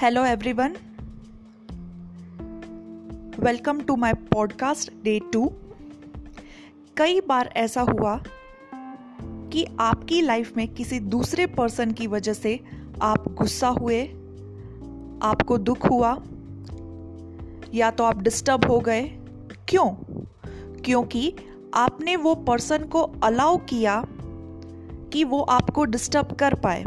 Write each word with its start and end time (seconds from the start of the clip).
Hello 0.00 0.24
everyone 0.24 0.76
welcome 3.38 3.80
to 3.80 3.96
my 3.96 4.14
podcast 4.14 4.92
day 5.04 5.20
two 5.32 5.52
कई 6.96 7.20
बार 7.20 7.52
ऐसा 7.56 7.80
हुआ 7.80 8.22
कि 9.24 9.76
आपकी 9.80 10.22
लाइफ 10.22 10.56
में 10.56 10.68
किसी 10.68 11.00
दूसरे 11.00 11.46
पर्सन 11.46 11.90
की 11.90 12.06
वजह 12.06 12.32
से 12.32 12.60
आप 13.02 13.28
गुस्सा 13.28 13.68
हुए, 13.68 14.06
आपको 15.22 15.58
दुख 15.58 15.90
हुआ, 15.90 16.22
या 17.74 17.90
तो 17.90 18.04
आप 18.04 18.22
डिस्टर्ब 18.22 18.64
हो 18.64 18.80
गए। 18.80 19.02
क्यों? 19.68 19.88
क्योंकि 20.72 21.34
आपने 21.74 22.16
वो 22.16 22.34
पर्सन 22.34 22.84
को 22.84 23.02
अलाउ 23.02 23.56
किया 23.56 24.04
कि 25.12 25.24
वो 25.24 25.40
आपको 25.40 25.84
डिस्टर्ब 25.84 26.32
कर 26.32 26.54
पाए। 26.54 26.84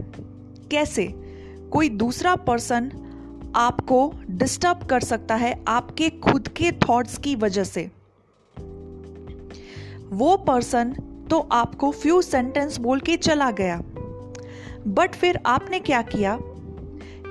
कैसे? 0.72 1.20
कोई 1.72 1.90
दूसरा 1.90 2.36
पर्सन 2.36 2.92
आपको 3.56 4.14
डिस्टर्ब 4.30 4.88
कर 4.88 5.00
सकता 5.00 5.36
है 5.36 5.64
आपके 5.68 6.10
खुद 6.10 6.48
के 6.48 6.72
थॉट्स 6.72 7.18
की 7.18 7.36
वजह 7.36 7.64
से। 7.64 7.92
वो 10.10 10.38
पर्सन 10.38 10.94
तो 11.30 11.40
आपको 11.40 11.92
फ्यू 11.92 12.22
सेंटेंस 12.22 12.78
बोल 12.78 13.00
के 13.00 13.18
चला 13.18 13.52
गया। 13.52 13.82
बट 14.88 15.16
फिर 15.16 15.40
आपने 15.46 15.80
क्या 15.80 16.02
किया 16.02 16.40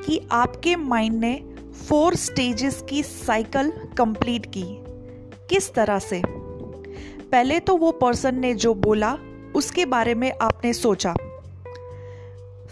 कि 0.06 0.28
आपके 0.32 0.76
माइंड 0.76 1.20
ने 1.20 1.42
फोर 1.88 2.14
स्टेजेस 2.14 2.84
की 2.88 3.02
साइकिल 3.02 3.72
कंप्लीट 3.98 4.46
की। 4.46 4.64
किस 5.48 5.74
तरह 5.74 5.98
से? 5.98 6.22
पहले 7.32 7.60
तो 7.60 7.76
वो 7.76 7.92
पर्सन 7.92 8.34
ने 8.34 8.54
जो 8.54 8.74
बोला, 8.74 9.18
उसके 9.54 9.86
बारे 9.86 10.14
में 10.14 10.32
आपने 10.42 10.72
सोचा। 10.72 11.14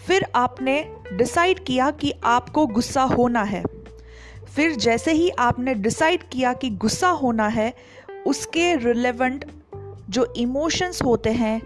फिर 0.07 0.25
आपने 0.35 0.93
डिसाइड 1.13 1.59
किया 1.59 1.91
कि 1.91 2.13
आपको 2.23 2.67
गुस्सा 2.67 3.03
होना 3.03 3.43
है। 3.43 3.63
फिर 4.55 4.75
जैसे 4.75 5.11
ही 5.11 5.29
आपने 5.29 5.73
डिसाइड 5.75 6.23
किया 6.23 6.53
कि 6.53 6.69
गुस्सा 6.69 7.09
होना 7.09 7.47
है, 7.47 7.73
उसके 8.27 8.75
रिलेवेंट 8.75 9.45
जो 10.09 10.33
इमोशंस 10.37 11.01
होते 11.01 11.29
हैं, 11.29 11.61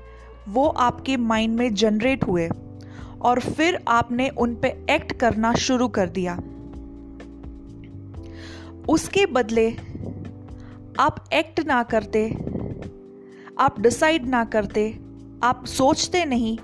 वो 0.50 0.68
आपके 0.68 1.18
माइंड 1.18 1.58
में 1.60 1.74
जनरेट 1.74 2.24
हुए 2.24 2.50
और 3.22 3.40
फिर 3.40 3.84
आपने 3.88 4.30
उन 4.30 4.56
पे 4.56 4.68
एक्ट 4.90 5.14
करना 5.14 5.54
शुरू 5.54 5.88
कर 5.88 6.10
दिया। 6.10 6.36
उसके 8.90 9.26
बदले 9.26 9.70
आप 11.00 11.30
एक्ट 11.34 11.60
ना 11.60 11.84
करते, 11.84 12.30
आप 13.60 13.80
डिसाइड 13.80 14.26
ना 14.26 14.46
करते, 14.46 15.00
आप 15.44 15.66
सोचते 15.66 16.26
नहीं 16.26 16.58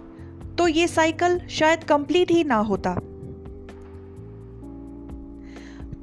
तो 0.61 0.67
ये 0.67 0.87
साइकिल 0.87 1.47
शायद 1.47 1.83
कंप्लीट 1.83 2.31
ही 2.31 2.43
ना 2.43 2.55
होता। 2.55 2.95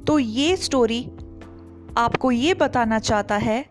तो 0.07 0.19
ये 0.19 0.55
स्टोरी 0.55 1.11
आपको 1.97 2.31
ये 2.31 2.53
बताना 2.53 2.99
चाहता 2.99 3.35
है 3.35 3.65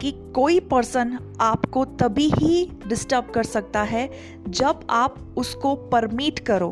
कि 0.00 0.32
कोई 0.34 0.60
पर्सन 0.60 1.36
आपको 1.40 1.84
तभी 1.84 2.30
ही 2.30 2.72
डिस्टर्ब 2.86 3.30
कर 3.30 3.42
सकता 3.42 3.82
है 3.82 4.10
जब 4.48 4.80
आप 4.90 5.34
उसको 5.36 5.74
परमिट 5.74 6.38
करो। 6.38 6.70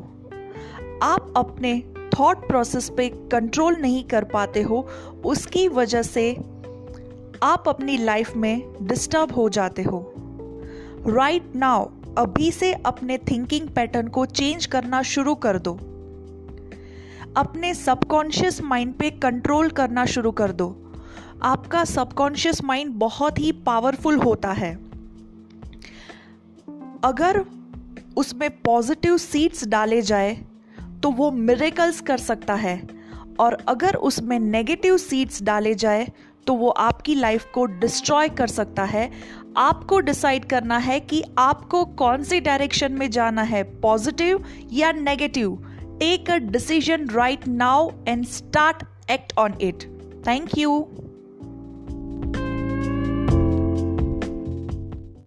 आप 1.03 1.35
अपने 1.37 1.83
थॉट 2.19 2.49
प्रोसेस 2.49 2.93
पे 2.97 3.09
कंट्रोल 3.09 3.77
नहीं 3.77 4.05
कर 4.05 4.25
पाते 4.25 4.63
हो, 4.63 4.89
उसकी 5.25 5.69
वजह 5.69 6.03
से 6.03 6.37
आप 7.43 7.65
अपनी 7.69 7.97
लाइफ 7.97 8.37
में 8.37 8.75
डिस्टर्ब 8.83 9.33
हो 9.33 9.49
जाते 9.49 9.83
हो। 9.83 10.15
राइट 11.07 11.43
right 11.43 11.57
नाउ 11.57 11.91
अभी 12.19 12.51
से 12.53 12.73
अपने 12.87 13.19
थिंकिंग 13.19 13.69
पैटर्न 13.69 14.09
को 14.09 14.25
चेंज 14.27 14.67
करना 14.67 15.03
शुरू 15.03 15.35
कर 15.35 15.59
दो। 15.59 15.73
अपने 17.37 17.75
सबकॉन्शियस 17.75 18.61
माइंड 18.63 18.95
पे 18.95 19.11
कंट्रोल 19.11 19.71
करना 19.71 20.05
शुरू 20.07 20.31
कर 20.31 20.53
दो। 20.53 20.69
आपका 21.43 21.85
सबकॉन्शियस 21.85 22.63
माइंड 22.65 22.93
बहुत 22.95 23.39
ही 23.39 23.53
पावरफुल 23.53 24.17
होता 24.17 24.53
है। 24.53 24.73
अगर 27.05 27.45
उसमें 28.17 28.49
पॉजिटिव 28.61 29.17
सीड्स 29.17 29.67
डाले 29.69 30.03
जाए 30.03 30.35
तो 31.03 31.11
वो 31.11 31.31
मिरेकल्स 31.31 32.01
कर 32.01 32.19
सकता 32.19 32.55
है। 32.55 32.81
और 33.41 33.55
अगर 33.69 33.95
उसमें 33.95 34.39
नेगेटिव 34.39 34.97
सीड्स 34.97 35.43
डाले 35.43 35.75
जाए 35.75 36.07
तो 36.47 36.55
वो 36.55 36.69
आपकी 36.69 37.15
लाइफ 37.15 37.45
को 37.55 37.65
डिस्ट्रॉय 37.65 38.29
कर 38.29 38.47
सकता 38.47 38.85
है। 38.85 39.11
आपको 39.57 39.99
डिसाइड 40.01 40.45
करना 40.45 40.79
है 40.79 40.99
कि 41.01 41.23
आपको 41.39 41.85
कौन 41.85 42.23
से 42.23 42.41
डायरेक्शन 42.41 42.93
में 42.93 43.11
जाना 43.11 43.43
है 43.43 43.63
पॉजिटिव 43.81 44.45
या 44.73 44.93
negative 44.93 45.57
take 46.01 46.31
a 46.31 46.37
decision 46.37 47.09
right 47.11 47.49
now 47.49 47.91
and 48.09 48.25
start 48.25 49.11
act 49.11 49.33
on 49.39 49.55
it 49.61 49.85
thank 50.27 50.59
you 50.59 51.04